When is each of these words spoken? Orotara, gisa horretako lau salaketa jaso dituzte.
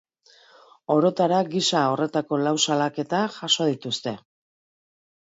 Orotara, 0.93 1.41
gisa 1.55 1.81
horretako 1.95 2.39
lau 2.45 2.53
salaketa 2.69 3.19
jaso 3.35 3.67
dituzte. 3.73 4.15